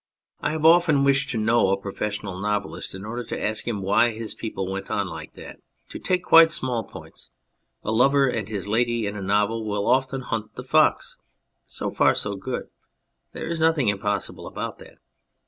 I 0.41 0.49
have 0.53 0.65
often 0.65 1.03
wished 1.03 1.29
to 1.29 1.37
know 1.37 1.67
a 1.69 1.77
professional 1.79 2.41
novelist 2.41 2.95
in 2.95 3.05
order 3.05 3.23
to 3.25 3.39
ask 3.39 3.67
him 3.67 3.83
why 3.83 4.09
his 4.09 4.33
people 4.33 4.67
went 4.67 4.89
on 4.89 5.05
like 5.07 5.35
that. 5.35 5.59
To 5.89 5.99
take 5.99 6.23
quite 6.23 6.51
small 6.51 6.83
points. 6.83 7.29
A 7.83 7.91
lover 7.91 8.27
and 8.27 8.49
his 8.49 8.67
lady 8.67 9.05
in 9.05 9.15
a 9.15 9.21
novel 9.21 9.63
will 9.63 9.85
often 9.85 10.21
hunt 10.21 10.55
the 10.55 10.63
fox. 10.63 11.17
So 11.67 11.91
far 11.91 12.15
so 12.15 12.35
good. 12.35 12.67
There 13.33 13.45
is 13.45 13.59
nothing 13.59 13.89
impossible 13.89 14.47
about 14.47 14.79
that. 14.79 14.97